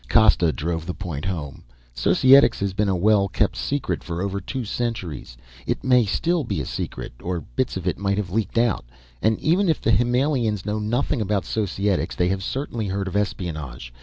Costa 0.09 0.51
drove 0.51 0.87
the 0.87 0.95
point 0.95 1.25
home. 1.25 1.63
"Societics 1.93 2.59
has 2.59 2.73
been 2.73 2.89
a 2.89 2.95
well 2.95 3.27
kept 3.27 3.55
secret 3.55 4.03
for 4.03 4.23
over 4.23 4.41
two 4.41 4.65
centuries. 4.65 5.37
It 5.67 5.83
may 5.83 6.05
still 6.07 6.43
be 6.43 6.59
a 6.59 6.65
secret 6.65 7.13
or 7.23 7.41
bits 7.41 7.77
of 7.77 7.85
it 7.85 7.99
might 7.99 8.17
have 8.17 8.31
leaked 8.31 8.57
out. 8.57 8.83
And 9.21 9.39
even 9.39 9.69
if 9.69 9.79
the 9.79 9.91
Himmelians 9.91 10.65
know 10.65 10.79
nothing 10.79 11.21
about 11.21 11.45
Societics, 11.45 12.15
they 12.15 12.29
have 12.29 12.41
certainly 12.41 12.87
heard 12.87 13.07
of 13.07 13.15
espionage. 13.15 13.93